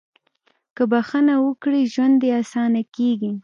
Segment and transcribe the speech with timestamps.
[0.75, 3.31] •که بښنه وکړې، ژوند دې اسانه کېږي.